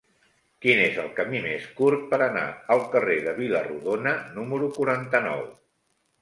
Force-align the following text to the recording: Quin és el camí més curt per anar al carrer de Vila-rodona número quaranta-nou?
Quin 0.65 0.79
és 0.85 0.95
el 1.01 1.09
camí 1.19 1.41
més 1.43 1.67
curt 1.79 2.07
per 2.13 2.19
anar 2.27 2.45
al 2.77 2.81
carrer 2.95 3.19
de 3.27 3.35
Vila-rodona 3.41 4.15
número 4.39 4.71
quaranta-nou? 4.81 5.47